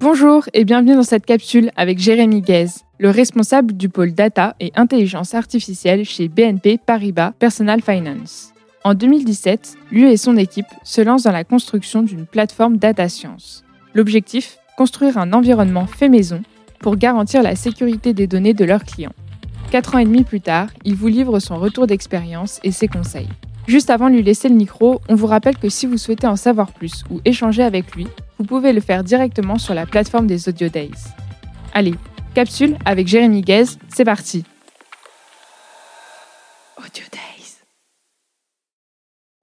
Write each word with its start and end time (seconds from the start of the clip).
Bonjour 0.00 0.44
et 0.54 0.64
bienvenue 0.64 0.94
dans 0.94 1.02
cette 1.02 1.26
capsule 1.26 1.70
avec 1.76 1.98
Jérémy 1.98 2.40
Guez, 2.40 2.68
le 2.98 3.10
responsable 3.10 3.74
du 3.74 3.90
pôle 3.90 4.14
data 4.14 4.56
et 4.58 4.72
intelligence 4.74 5.34
artificielle 5.34 6.06
chez 6.06 6.28
BNP 6.28 6.78
Paribas 6.78 7.32
Personal 7.38 7.82
Finance. 7.82 8.54
En 8.82 8.94
2017, 8.94 9.76
lui 9.92 10.10
et 10.10 10.16
son 10.16 10.38
équipe 10.38 10.64
se 10.84 11.02
lancent 11.02 11.24
dans 11.24 11.32
la 11.32 11.44
construction 11.44 12.00
d'une 12.00 12.24
plateforme 12.24 12.78
data 12.78 13.10
science. 13.10 13.62
L'objectif 13.92 14.56
Construire 14.78 15.18
un 15.18 15.34
environnement 15.34 15.86
fait 15.86 16.08
maison 16.08 16.40
pour 16.78 16.96
garantir 16.96 17.42
la 17.42 17.54
sécurité 17.54 18.14
des 18.14 18.26
données 18.26 18.54
de 18.54 18.64
leurs 18.64 18.84
clients. 18.84 19.12
Quatre 19.70 19.96
ans 19.96 19.98
et 19.98 20.06
demi 20.06 20.24
plus 20.24 20.40
tard, 20.40 20.68
il 20.82 20.94
vous 20.94 21.08
livre 21.08 21.40
son 21.40 21.58
retour 21.58 21.86
d'expérience 21.86 22.58
et 22.64 22.72
ses 22.72 22.88
conseils. 22.88 23.28
Juste 23.66 23.90
avant 23.90 24.08
de 24.08 24.14
lui 24.14 24.22
laisser 24.22 24.48
le 24.48 24.54
micro, 24.54 25.02
on 25.10 25.14
vous 25.14 25.26
rappelle 25.26 25.58
que 25.58 25.68
si 25.68 25.84
vous 25.84 25.98
souhaitez 25.98 26.26
en 26.26 26.36
savoir 26.36 26.72
plus 26.72 27.04
ou 27.10 27.20
échanger 27.26 27.62
avec 27.62 27.94
lui, 27.94 28.06
vous 28.40 28.46
pouvez 28.46 28.72
le 28.72 28.80
faire 28.80 29.04
directement 29.04 29.58
sur 29.58 29.74
la 29.74 29.84
plateforme 29.84 30.26
des 30.26 30.48
Audio 30.48 30.70
Days. 30.70 31.12
Allez, 31.74 31.92
capsule 32.34 32.78
avec 32.86 33.06
Jérémy 33.06 33.42
Guez, 33.42 33.64
c'est 33.90 34.06
parti. 34.06 34.44
Audio 36.78 37.04
Days. 37.12 37.58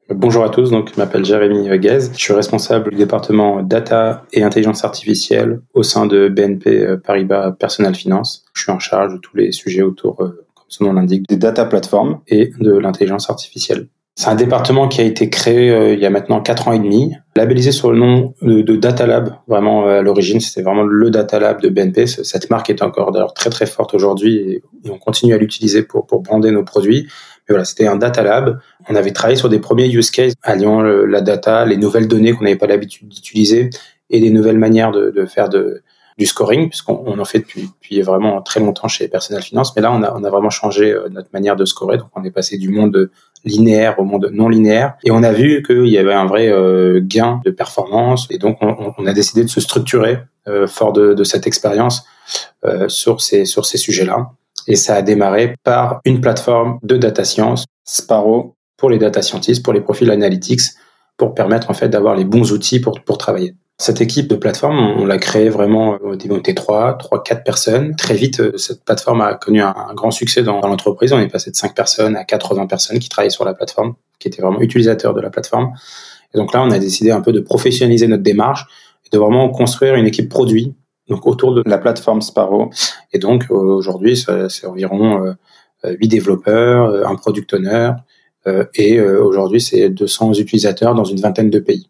Bonjour 0.09 0.43
à 0.43 0.49
tous, 0.49 0.71
donc 0.71 0.91
je 0.91 0.99
m'appelle 0.99 1.23
Jérémy 1.23 1.69
Guez, 1.77 2.09
je 2.11 2.17
suis 2.17 2.33
responsable 2.33 2.89
du 2.89 2.97
département 2.97 3.61
data 3.61 4.25
et 4.33 4.41
intelligence 4.41 4.83
artificielle 4.83 5.61
au 5.75 5.83
sein 5.83 6.07
de 6.07 6.27
BNP 6.27 6.97
Paribas 7.03 7.51
Personal 7.51 7.93
Finance. 7.93 8.45
Je 8.55 8.63
suis 8.63 8.71
en 8.71 8.79
charge 8.79 9.13
de 9.13 9.19
tous 9.19 9.37
les 9.37 9.51
sujets 9.51 9.83
autour, 9.83 10.23
euh, 10.23 10.43
comme 10.55 10.65
son 10.69 10.85
nom 10.85 10.93
l'indique, 10.93 11.27
des 11.29 11.37
data 11.37 11.65
platforms 11.65 12.21
et 12.27 12.51
de 12.59 12.75
l'intelligence 12.75 13.29
artificielle. 13.29 13.89
C'est 14.19 14.29
un 14.29 14.35
département 14.35 14.87
qui 14.87 14.99
a 14.99 15.03
été 15.03 15.29
créé 15.29 15.69
euh, 15.69 15.93
il 15.93 15.99
y 15.99 16.05
a 16.07 16.09
maintenant 16.09 16.41
quatre 16.41 16.67
ans 16.67 16.73
et 16.73 16.79
demi, 16.79 17.13
labellisé 17.35 17.71
sur 17.71 17.91
le 17.91 17.99
nom 17.99 18.33
de, 18.41 18.63
de 18.63 18.75
Data 18.75 19.05
Lab. 19.05 19.35
Vraiment, 19.47 19.87
euh, 19.87 19.99
à 19.99 20.01
l'origine, 20.01 20.39
c'était 20.39 20.63
vraiment 20.63 20.81
le 20.81 21.11
Data 21.11 21.37
Lab 21.37 21.61
de 21.61 21.69
BNP. 21.69 22.07
Cette 22.07 22.49
marque 22.49 22.71
est 22.71 22.81
encore 22.81 23.11
d'ailleurs 23.11 23.35
très 23.35 23.51
très 23.51 23.67
forte 23.67 23.93
aujourd'hui 23.93 24.37
et, 24.37 24.63
on 24.89 24.97
continue 24.97 25.35
à 25.35 25.37
l'utiliser 25.37 25.83
pour, 25.83 26.07
pour 26.07 26.21
brander 26.21 26.49
nos 26.49 26.63
produits. 26.63 27.03
Mais 27.47 27.53
voilà, 27.53 27.63
c'était 27.63 27.85
un 27.85 27.95
Data 27.95 28.23
Lab. 28.23 28.59
On 28.89 28.95
avait 28.95 29.11
travaillé 29.11 29.37
sur 29.37 29.49
des 29.49 29.59
premiers 29.59 29.87
use 29.87 30.09
cases 30.09 30.33
alliant 30.41 30.81
la 30.81 31.21
data, 31.21 31.65
les 31.65 31.77
nouvelles 31.77 32.07
données 32.07 32.33
qu'on 32.33 32.45
n'avait 32.45 32.55
pas 32.55 32.65
l'habitude 32.65 33.09
d'utiliser 33.09 33.69
et 34.09 34.19
des 34.19 34.31
nouvelles 34.31 34.57
manières 34.57 34.91
de, 34.91 35.11
de 35.11 35.25
faire 35.27 35.47
de, 35.47 35.83
du 36.17 36.25
scoring, 36.25 36.69
puisqu'on 36.69 37.19
en 37.19 37.25
fait 37.25 37.39
depuis, 37.39 37.69
depuis, 37.73 38.01
vraiment 38.01 38.41
très 38.41 38.59
longtemps 38.59 38.87
chez 38.87 39.07
Personal 39.07 39.43
Finance. 39.43 39.75
Mais 39.75 39.81
là, 39.81 39.91
on 39.91 40.01
a, 40.01 40.13
on 40.15 40.23
a 40.23 40.29
vraiment 40.29 40.49
changé 40.49 40.91
euh, 40.91 41.09
notre 41.09 41.29
manière 41.31 41.55
de 41.55 41.65
scorer. 41.65 41.97
Donc, 41.97 42.07
on 42.15 42.23
est 42.23 42.31
passé 42.31 42.57
du 42.57 42.69
monde 42.69 43.11
linéaire 43.45 43.99
au 43.99 44.03
monde 44.03 44.29
non 44.33 44.49
linéaire. 44.49 44.95
Et 45.03 45.11
on 45.11 45.21
a 45.21 45.31
vu 45.31 45.61
qu'il 45.63 45.87
y 45.87 45.97
avait 45.97 46.13
un 46.13 46.25
vrai 46.25 46.49
euh, 46.49 46.99
gain 47.03 47.39
de 47.45 47.51
performance. 47.51 48.27
Et 48.31 48.39
donc, 48.39 48.57
on, 48.61 48.93
on, 48.97 49.05
a 49.05 49.13
décidé 49.13 49.43
de 49.43 49.49
se 49.49 49.61
structurer 49.61 50.17
euh, 50.47 50.65
fort 50.65 50.91
de, 50.91 51.13
de, 51.13 51.23
cette 51.23 51.45
expérience 51.45 52.05
sur 52.87 53.21
ces, 53.21 53.45
sur 53.45 53.65
ces 53.65 53.77
sujets-là. 53.77 54.31
Et 54.67 54.75
ça 54.75 54.95
a 54.95 55.01
démarré 55.01 55.55
par 55.63 56.01
une 56.03 56.19
plateforme 56.19 56.79
de 56.83 56.97
data 56.97 57.23
science, 57.23 57.65
Sparrow, 57.85 58.57
pour 58.75 58.89
les 58.89 58.97
data 58.97 59.21
scientists, 59.21 59.63
pour 59.63 59.71
les 59.71 59.79
profils 59.79 60.11
analytics, 60.11 60.61
pour 61.15 61.33
permettre 61.33 61.69
en 61.69 61.73
fait 61.73 61.87
d'avoir 61.87 62.15
les 62.15 62.25
bons 62.25 62.51
outils 62.51 62.81
pour, 62.81 63.01
pour 63.01 63.17
travailler. 63.17 63.55
Cette 63.79 64.01
équipe 64.01 64.27
de 64.27 64.35
plateforme, 64.35 64.79
on 64.79 65.05
l'a 65.05 65.19
créée 65.19 65.49
vraiment 65.49 65.97
au 66.01 66.15
début, 66.15 66.33
on 66.33 66.39
était 66.39 66.55
trois, 66.55 66.93
trois, 66.95 67.21
quatre 67.21 67.43
personnes. 67.43 67.95
Très 67.95 68.15
vite, 68.15 68.39
euh, 68.39 68.57
cette 68.57 68.83
plateforme 68.83 69.21
a 69.21 69.35
connu 69.35 69.61
un, 69.61 69.93
grand 69.93 70.11
succès 70.11 70.41
dans, 70.41 70.59
l'entreprise. 70.61 71.13
On 71.13 71.19
est 71.19 71.27
passé 71.27 71.51
de 71.51 71.55
5 71.55 71.75
personnes 71.75 72.15
à 72.15 72.23
80 72.23 72.65
personnes 72.65 72.97
qui 72.97 73.09
travaillaient 73.09 73.29
sur 73.29 73.45
la 73.45 73.53
plateforme, 73.53 73.93
qui 74.19 74.27
étaient 74.27 74.41
vraiment 74.41 74.61
utilisateurs 74.61 75.13
de 75.13 75.21
la 75.21 75.29
plateforme. 75.29 75.73
Et 76.33 76.37
donc 76.37 76.53
là, 76.53 76.63
on 76.63 76.71
a 76.71 76.79
décidé 76.79 77.11
un 77.11 77.21
peu 77.21 77.31
de 77.31 77.39
professionnaliser 77.39 78.07
notre 78.07 78.23
démarche 78.23 78.65
et 79.05 79.15
de 79.15 79.19
vraiment 79.19 79.49
construire 79.49 79.95
une 79.95 80.07
équipe 80.07 80.29
produit 80.29 80.75
donc 81.07 81.25
autour 81.25 81.53
de 81.53 81.63
la 81.65 81.77
plateforme 81.77 82.21
Sparrow. 82.21 82.69
Et 83.13 83.19
donc 83.19 83.45
euh, 83.49 83.55
aujourd'hui, 83.55 84.17
c'est 84.17 84.67
environ 84.67 85.25
euh, 85.85 85.95
8 85.99 86.07
développeurs, 86.07 86.89
euh, 86.89 87.05
un 87.05 87.15
product 87.15 87.53
owner, 87.53 87.91
et 88.75 89.01
aujourd'hui, 89.01 89.59
c'est 89.59 89.89
200 89.89 90.35
utilisateurs 90.35 90.95
dans 90.95 91.03
une 91.03 91.19
vingtaine 91.19 91.49
de 91.49 91.59
pays. 91.59 91.89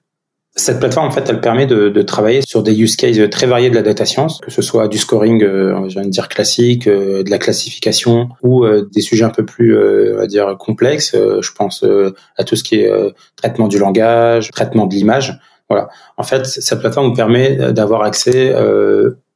Cette 0.57 0.79
plateforme, 0.79 1.07
en 1.07 1.11
fait, 1.11 1.29
elle 1.29 1.39
permet 1.39 1.67
de, 1.67 1.89
de, 1.89 2.01
travailler 2.01 2.41
sur 2.41 2.63
des 2.63 2.75
use 2.75 2.95
cases 2.95 3.19
très 3.29 3.45
variés 3.45 3.69
de 3.69 3.75
la 3.75 3.83
data 3.83 4.05
science, 4.05 4.41
que 4.41 4.49
ce 4.49 4.63
soit 4.63 4.87
du 4.87 4.97
scoring, 4.97 5.43
euh, 5.43 5.87
je 5.87 5.99
de 5.99 6.09
dire 6.09 6.27
classique, 6.27 6.87
euh, 6.87 7.21
de 7.21 7.29
la 7.29 7.37
classification, 7.37 8.29
ou 8.41 8.65
euh, 8.65 8.89
des 8.91 9.01
sujets 9.01 9.23
un 9.23 9.29
peu 9.29 9.45
plus, 9.45 9.77
euh, 9.77 10.13
on 10.15 10.17
va 10.17 10.25
dire, 10.25 10.57
complexes. 10.57 11.15
je 11.15 11.51
pense 11.51 11.85
à 12.37 12.43
tout 12.43 12.55
ce 12.55 12.63
qui 12.63 12.81
est 12.81 12.91
traitement 13.35 13.67
du 13.67 13.77
langage, 13.77 14.49
traitement 14.49 14.87
de 14.87 14.95
l'image. 14.95 15.39
Voilà. 15.69 15.89
En 16.17 16.23
fait, 16.23 16.47
cette 16.47 16.79
plateforme 16.79 17.09
nous 17.09 17.15
permet 17.15 17.55
d'avoir 17.71 18.01
accès 18.01 18.55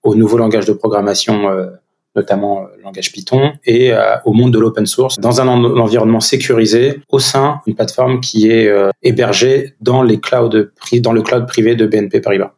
au 0.01 0.15
nouveau 0.15 0.37
langage 0.37 0.65
de 0.65 0.73
programmation 0.73 1.47
notamment 2.15 2.61
euh, 2.61 2.65
langage 2.83 3.11
Python, 3.11 3.53
et 3.65 3.93
euh, 3.93 4.15
au 4.25 4.33
monde 4.33 4.53
de 4.53 4.59
l'open 4.59 4.85
source, 4.85 5.19
dans 5.19 5.41
un, 5.41 5.47
environnement 5.47 6.19
sécurisé, 6.19 7.01
au 7.09 7.19
sein 7.19 7.61
d'une 7.65 7.75
plateforme 7.75 8.19
qui 8.19 8.49
est 8.49 8.67
euh, 8.67 8.89
hébergée 9.01 9.75
dans, 9.81 10.03
les 10.03 10.19
clouds, 10.19 10.49
dans 10.49 11.13
le 11.13 11.21
cloud 11.21 11.47
privé 11.47 11.75
de 11.75 11.85
BNP 11.85 12.21
Paribas. 12.21 12.51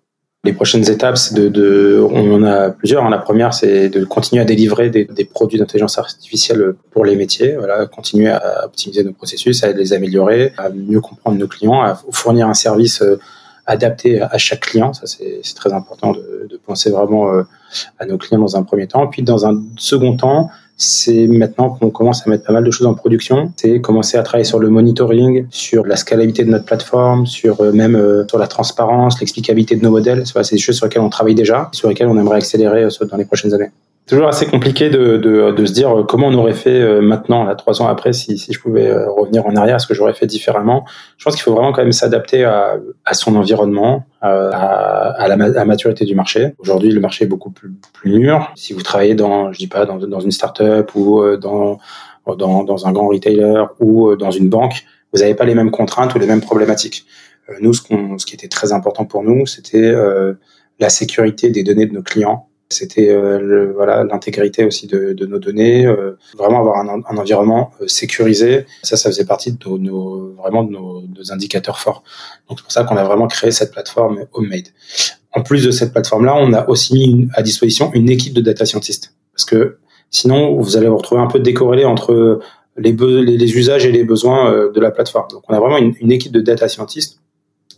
Les 0.45 0.51
prochaines 0.51 0.89
étapes, 0.89 1.17
c'est 1.17 1.35
de, 1.35 1.47
de, 1.47 2.05
on 2.11 2.33
en 2.33 2.43
a 2.43 2.69
plusieurs. 2.69 3.05
Hein. 3.05 3.09
La 3.09 3.17
première, 3.17 3.53
c'est 3.53 3.87
de 3.87 4.03
continuer 4.03 4.41
à 4.41 4.45
délivrer 4.45 4.89
des, 4.89 5.05
des 5.05 5.23
produits 5.23 5.57
d'intelligence 5.57 5.97
artificielle 5.97 6.73
pour 6.91 7.05
les 7.05 7.15
métiers. 7.15 7.55
Voilà, 7.55 7.85
continuer 7.85 8.29
à 8.29 8.65
optimiser 8.65 9.05
nos 9.05 9.13
processus, 9.13 9.63
à 9.63 9.71
les 9.71 9.93
améliorer, 9.93 10.51
à 10.57 10.69
mieux 10.69 10.99
comprendre 10.99 11.37
nos 11.37 11.47
clients, 11.47 11.81
à 11.81 11.97
fournir 12.11 12.49
un 12.49 12.53
service 12.53 13.01
adapté 13.65 14.21
à 14.21 14.37
chaque 14.37 14.61
client. 14.61 14.93
Ça, 14.93 15.07
c'est 15.07 15.41
très 15.55 15.73
important 15.73 16.11
de, 16.11 16.47
de, 16.49 16.57
penser 16.57 16.89
vraiment 16.89 17.33
euh, 17.33 17.43
à 17.99 18.05
nos 18.05 18.17
clients 18.17 18.39
dans 18.39 18.57
un 18.57 18.63
premier 18.63 18.87
temps. 18.87 19.07
Puis, 19.07 19.23
dans 19.23 19.45
un 19.45 19.61
second 19.77 20.15
temps, 20.17 20.49
c'est 20.75 21.27
maintenant 21.27 21.69
qu'on 21.69 21.89
commence 21.91 22.25
à 22.25 22.29
mettre 22.29 22.45
pas 22.45 22.53
mal 22.53 22.63
de 22.63 22.71
choses 22.71 22.87
en 22.87 22.93
production. 22.93 23.51
C'est 23.55 23.79
commencer 23.79 24.17
à 24.17 24.23
travailler 24.23 24.45
sur 24.45 24.59
le 24.59 24.69
monitoring, 24.69 25.47
sur 25.49 25.85
la 25.85 25.95
scalabilité 25.95 26.43
de 26.43 26.49
notre 26.49 26.65
plateforme, 26.65 27.25
sur 27.25 27.61
euh, 27.61 27.71
même 27.71 27.95
euh, 27.95 28.25
sur 28.27 28.37
la 28.37 28.47
transparence, 28.47 29.19
l'explicabilité 29.19 29.75
de 29.75 29.83
nos 29.83 29.91
modèles. 29.91 30.23
C'est 30.25 30.51
des 30.51 30.57
choses 30.57 30.77
sur 30.77 30.85
lesquelles 30.87 31.01
on 31.01 31.09
travaille 31.09 31.35
déjà, 31.35 31.69
sur 31.71 31.89
lesquelles 31.89 32.07
on 32.07 32.17
aimerait 32.17 32.37
accélérer 32.37 32.87
dans 33.09 33.17
les 33.17 33.25
prochaines 33.25 33.53
années 33.53 33.71
toujours 34.05 34.27
assez 34.27 34.45
compliqué 34.45 34.89
de, 34.89 35.17
de, 35.17 35.51
de, 35.51 35.65
se 35.65 35.73
dire 35.73 35.99
euh, 35.99 36.03
comment 36.03 36.27
on 36.27 36.33
aurait 36.33 36.53
fait 36.53 36.81
euh, 36.81 37.01
maintenant, 37.01 37.43
là, 37.43 37.55
trois 37.55 37.81
ans 37.81 37.87
après, 37.87 38.13
si, 38.13 38.37
si 38.37 38.51
je 38.53 38.59
pouvais 38.59 38.87
euh, 38.87 39.09
revenir 39.09 39.45
en 39.45 39.55
arrière, 39.55 39.79
ce 39.79 39.87
que 39.87 39.93
j'aurais 39.93 40.13
fait 40.13 40.25
différemment. 40.25 40.85
Je 41.17 41.23
pense 41.23 41.35
qu'il 41.35 41.43
faut 41.43 41.53
vraiment 41.53 41.71
quand 41.71 41.81
même 41.81 41.91
s'adapter 41.91 42.43
à, 42.43 42.75
à, 43.05 43.13
son 43.13 43.35
environnement, 43.35 44.05
à, 44.21 44.29
à, 44.29 45.27
la, 45.27 45.59
à, 45.59 45.65
maturité 45.65 46.05
du 46.05 46.15
marché. 46.15 46.53
Aujourd'hui, 46.59 46.91
le 46.91 46.99
marché 46.99 47.25
est 47.25 47.27
beaucoup 47.27 47.51
plus, 47.51 47.71
plus 47.93 48.19
mûr. 48.19 48.51
Si 48.55 48.73
vous 48.73 48.81
travaillez 48.81 49.15
dans, 49.15 49.51
je 49.53 49.59
dis 49.59 49.67
pas, 49.67 49.85
dans, 49.85 49.97
dans 49.97 50.19
une 50.19 50.31
start-up 50.31 50.93
ou 50.95 51.23
dans, 51.37 51.79
dans, 52.37 52.63
dans 52.63 52.87
un 52.87 52.91
grand 52.91 53.07
retailer 53.07 53.65
ou 53.79 54.15
dans 54.15 54.31
une 54.31 54.49
banque, 54.49 54.83
vous 55.13 55.19
n'avez 55.19 55.35
pas 55.35 55.45
les 55.45 55.55
mêmes 55.55 55.71
contraintes 55.71 56.13
ou 56.15 56.19
les 56.19 56.27
mêmes 56.27 56.41
problématiques. 56.41 57.05
Nous, 57.61 57.73
ce, 57.73 57.81
qu'on, 57.81 58.17
ce 58.17 58.25
qui 58.25 58.35
était 58.35 58.47
très 58.47 58.73
important 58.73 59.05
pour 59.05 59.23
nous, 59.23 59.45
c'était 59.45 59.93
la 60.79 60.89
sécurité 60.89 61.49
des 61.49 61.63
données 61.63 61.85
de 61.85 61.93
nos 61.93 62.01
clients 62.01 62.47
c'était 62.73 63.09
euh, 63.09 63.71
voilà 63.73 64.03
l'intégrité 64.03 64.65
aussi 64.65 64.87
de, 64.87 65.25
nos 65.25 65.39
données, 65.39 65.85
euh, 65.85 66.17
vraiment 66.37 66.59
avoir 66.59 66.77
un, 66.77 67.17
environnement 67.17 67.71
euh, 67.81 67.87
sécurisé. 67.87 68.65
Ça, 68.83 68.97
ça 68.97 69.09
faisait 69.09 69.25
partie 69.25 69.51
de 69.51 69.69
nos, 69.77 70.33
vraiment 70.33 70.63
de 70.63 70.71
nos, 70.71 71.03
indicateurs 71.31 71.79
forts. 71.79 72.03
Donc 72.49 72.59
c'est 72.59 72.63
pour 72.63 72.71
ça 72.71 72.83
qu'on 72.83 72.97
a 72.97 73.03
vraiment 73.03 73.27
créé 73.27 73.51
cette 73.51 73.71
plateforme 73.71 74.25
Homemade. 74.33 74.67
En 75.31 75.41
plus 75.41 75.63
de 75.63 75.71
cette 75.71 75.93
plateforme-là, 75.93 76.35
on 76.35 76.51
a 76.53 76.67
aussi 76.67 76.93
mis 76.93 77.29
à 77.33 77.41
disposition 77.41 77.91
une 77.93 78.09
équipe 78.09 78.33
de 78.33 78.41
data 78.41 78.65
scientists, 78.65 79.13
parce 79.33 79.45
que 79.45 79.77
sinon 80.11 80.59
vous 80.59 80.75
allez 80.75 80.87
vous 80.87 80.97
retrouver 80.97 81.21
un 81.21 81.27
peu 81.27 81.39
décorrélé 81.39 81.85
entre 81.85 82.41
les, 82.75 82.91
les, 82.91 83.37
les, 83.37 83.57
usages 83.57 83.85
et 83.85 83.91
les 83.91 84.03
besoins 84.03 84.69
de 84.73 84.79
la 84.79 84.91
plateforme. 84.91 85.27
Donc 85.31 85.43
on 85.47 85.53
a 85.53 85.59
vraiment 85.59 85.77
une, 85.77 85.95
une 86.01 86.11
équipe 86.11 86.31
de 86.31 86.41
data 86.41 86.67
scientists 86.67 87.19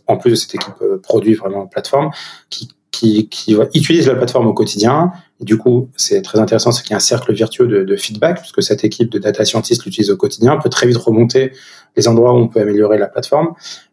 en 0.08 0.16
plus 0.16 0.30
de 0.30 0.36
cette 0.36 0.54
équipe 0.54 0.74
produit 1.02 1.34
vraiment 1.34 1.66
plateforme, 1.66 2.10
qui 2.50 2.68
qui, 2.96 3.28
qui 3.28 3.56
utilisent 3.74 4.06
la 4.06 4.14
plateforme 4.14 4.46
au 4.46 4.54
quotidien. 4.54 5.12
Du 5.40 5.58
coup, 5.58 5.90
c'est 5.96 6.22
très 6.22 6.38
intéressant, 6.38 6.72
c'est 6.72 6.82
qu'il 6.82 6.92
y 6.92 6.94
a 6.94 6.96
un 6.96 7.00
cercle 7.00 7.32
virtueux 7.34 7.66
de, 7.66 7.84
de, 7.84 7.96
feedback, 7.96 8.40
puisque 8.40 8.62
cette 8.62 8.84
équipe 8.84 9.10
de 9.10 9.18
data 9.18 9.44
scientists 9.44 9.84
l'utilise 9.84 10.10
au 10.10 10.16
quotidien, 10.16 10.56
peut 10.56 10.70
très 10.70 10.86
vite 10.86 10.96
remonter 10.96 11.52
les 11.94 12.08
endroits 12.08 12.32
où 12.32 12.36
on 12.36 12.48
peut 12.48 12.60
améliorer 12.60 12.96
la 12.96 13.06
plateforme, 13.06 13.48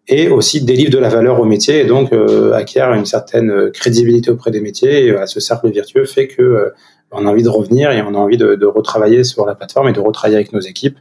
et 0.08 0.30
aussi 0.30 0.64
délivre 0.64 0.92
de 0.92 0.98
la 0.98 1.10
valeur 1.10 1.40
au 1.42 1.46
métier, 1.46 1.82
et 1.82 1.86
donc 1.86 2.14
euh, 2.14 2.54
acquiert 2.54 2.94
une 2.94 3.06
certaine 3.06 3.72
crédibilité 3.72 4.32
auprès 4.32 4.52
des 4.52 4.62
métiers. 4.62 5.06
Et 5.06 5.12
euh, 5.12 5.26
ce 5.26 5.42
cercle 5.42 5.70
virtueux 5.70 6.06
fait 6.06 6.28
que 6.28 6.42
euh, 6.42 6.70
on 7.12 7.28
a 7.28 7.30
envie 7.30 7.44
de 7.44 7.50
revenir 7.50 7.92
et 7.92 8.02
on 8.02 8.16
a 8.16 8.18
envie 8.18 8.38
de, 8.38 8.56
de, 8.56 8.66
retravailler 8.66 9.24
sur 9.26 9.46
la 9.46 9.54
plateforme 9.54 9.90
et 9.90 9.94
de 9.94 10.00
retravailler 10.00 10.38
avec 10.38 10.54
nos 10.54 10.62
équipes 10.62 10.98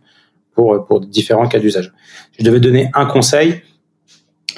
pour, 0.55 0.85
pour 0.87 1.00
différents 1.00 1.47
cas 1.47 1.61
d'usage. 1.61 1.93
Je 2.38 2.44
devais 2.44 2.61
donner 2.61 2.91
un 2.94 3.06
conseil, 3.06 3.62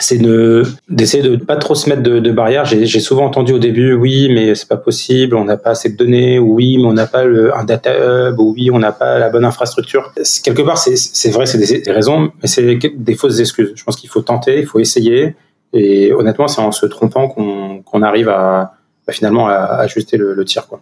c'est 0.04 0.18
de 0.18 0.62
d'essayer 0.88 1.22
de 1.22 1.36
pas 1.36 1.56
trop 1.56 1.74
se 1.74 1.88
mettre 1.88 2.02
de, 2.02 2.18
de 2.18 2.30
barrières. 2.30 2.64
J'ai 2.66 3.00
souvent 3.00 3.24
entendu 3.24 3.52
au 3.52 3.58
début, 3.58 3.94
oui, 3.94 4.28
mais 4.32 4.54
c'est 4.54 4.68
pas 4.68 4.76
possible, 4.76 5.34
on 5.34 5.44
n'a 5.44 5.56
pas 5.56 5.70
assez 5.70 5.88
de 5.90 5.96
données, 5.96 6.38
ou 6.38 6.54
oui, 6.54 6.76
mais 6.78 6.84
on 6.84 6.92
n'a 6.92 7.06
pas 7.06 7.24
le, 7.24 7.56
un 7.56 7.64
data 7.64 7.92
hub, 8.28 8.38
ou 8.38 8.52
oui, 8.52 8.70
on 8.70 8.78
n'a 8.78 8.92
pas 8.92 9.18
la 9.18 9.30
bonne 9.30 9.44
infrastructure. 9.44 10.12
Quelque 10.42 10.62
part, 10.62 10.78
c'est 10.78 11.30
vrai, 11.30 11.46
c'est 11.46 11.58
des, 11.58 11.80
des, 11.80 11.92
raisons, 11.92 12.32
mais 12.42 12.48
c'est 12.48 12.76
des 12.76 13.14
fausses 13.14 13.40
excuses. 13.40 13.72
Je 13.74 13.84
pense 13.84 13.96
qu'il 13.96 14.10
faut 14.10 14.22
tenter, 14.22 14.58
il 14.58 14.66
faut 14.66 14.78
essayer, 14.78 15.34
et 15.72 16.12
honnêtement, 16.12 16.48
c'est 16.48 16.60
en 16.60 16.72
se 16.72 16.86
trompant 16.86 17.28
qu'on 17.28 17.82
qu'on 17.82 18.02
arrive 18.02 18.28
à, 18.28 18.74
bah, 19.06 19.12
finalement 19.12 19.48
à, 19.48 19.54
ajuster 19.54 20.16
le, 20.16 20.44
tir. 20.44 20.66
Quoi. 20.66 20.80